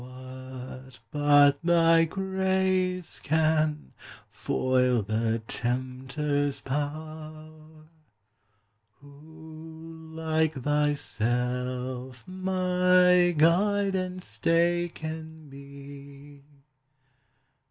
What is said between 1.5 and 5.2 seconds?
thy grace can foil